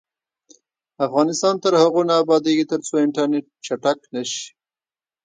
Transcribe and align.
افغانستان 1.05 1.55
تر 1.63 1.73
هغو 1.81 2.01
نه 2.09 2.13
ابادیږي، 2.23 2.65
ترڅو 2.71 2.93
انټرنیټ 3.05 3.45
چټک 3.65 3.99
نشي. 4.13 4.45